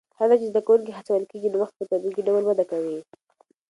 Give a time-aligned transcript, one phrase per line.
[0.17, 2.97] هر ځای چې زده کوونکي هڅول کېږي، نوښت په طبیعي ډول وده کوي.